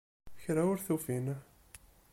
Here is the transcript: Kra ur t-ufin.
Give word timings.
Kra 0.41 0.61
ur 0.71 0.79
t-ufin. 0.85 1.25